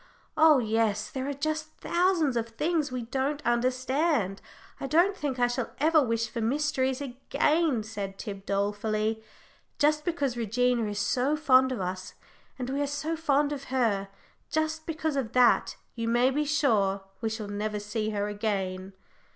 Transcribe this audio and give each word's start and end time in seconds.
Oh 0.35 0.57
yes, 0.57 1.11
there 1.11 1.27
are 1.27 1.31
just 1.33 1.77
thousands 1.77 2.35
of 2.35 2.47
things 2.49 2.91
we 2.91 3.03
don't 3.03 3.39
understand. 3.45 4.41
I 4.79 4.87
don't 4.87 5.15
think 5.15 5.37
I 5.37 5.45
shall 5.45 5.75
ever 5.79 6.01
wish 6.01 6.27
for 6.27 6.41
mysteries 6.41 7.01
again," 7.01 7.83
said 7.83 8.17
Tib, 8.17 8.43
dolefully. 8.47 9.21
"Just 9.77 10.03
because 10.03 10.35
Regina 10.35 10.89
is 10.89 10.97
so 10.97 11.35
fond 11.35 11.71
of 11.71 11.79
us, 11.81 12.15
and 12.57 12.67
we 12.71 12.81
are 12.81 12.87
so 12.87 13.15
fond 13.15 13.53
of 13.53 13.65
her 13.65 14.07
just 14.49 14.87
because 14.87 15.15
of 15.15 15.33
that 15.33 15.75
you 15.93 16.07
may 16.07 16.31
be 16.31 16.45
sure 16.45 17.03
we 17.21 17.29
shall 17.29 17.47
never 17.47 17.79
see 17.79 18.09
her 18.09 18.27
again." 18.27 18.93